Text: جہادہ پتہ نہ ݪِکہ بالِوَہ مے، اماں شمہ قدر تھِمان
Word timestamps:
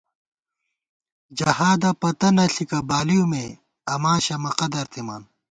جہادہ 1.37 1.91
پتہ 2.01 2.27
نہ 2.35 2.45
ݪِکہ 2.53 2.79
بالِوَہ 2.89 3.25
مے، 3.31 3.43
اماں 3.93 4.17
شمہ 4.25 4.51
قدر 4.59 4.85
تھِمان 4.91 5.21